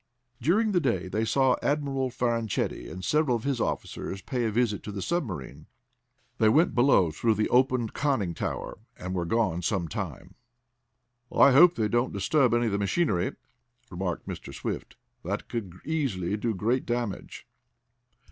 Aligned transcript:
During 0.41 0.71
the 0.71 0.79
day 0.79 1.07
they 1.07 1.23
saw 1.25 1.55
Admiral 1.61 2.09
Fanchetti 2.09 2.89
and 2.89 3.05
several 3.05 3.35
of 3.37 3.43
his 3.43 3.61
officers 3.61 4.23
pay 4.23 4.45
a 4.45 4.51
visit 4.51 4.81
to 4.81 4.91
the 4.91 4.99
submarine. 4.99 5.67
They 6.39 6.49
went 6.49 6.73
below 6.73 7.11
through 7.11 7.35
the 7.35 7.47
opened 7.49 7.93
conning 7.93 8.33
tower, 8.33 8.79
and 8.97 9.13
were 9.13 9.25
gone 9.27 9.61
some 9.61 9.87
time. 9.87 10.33
"I 11.31 11.51
hope 11.51 11.75
they 11.75 11.87
don't 11.87 12.13
disturb 12.13 12.55
any 12.55 12.65
of 12.65 12.71
the 12.71 12.79
machinery," 12.79 13.33
remarked 13.91 14.27
Mr. 14.27 14.51
Swift. 14.51 14.95
"That 15.23 15.47
could 15.47 15.71
easily 15.85 16.35
do 16.35 16.55
great 16.55 16.87
damage." 16.87 17.45